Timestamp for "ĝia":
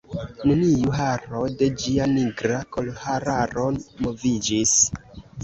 1.83-2.07